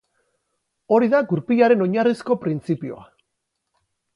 [0.95, 3.07] Hori da gurpilaren oinarrizko printzipioa.